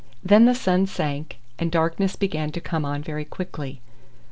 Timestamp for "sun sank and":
0.55-1.71